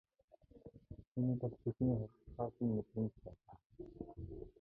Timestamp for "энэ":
1.17-1.33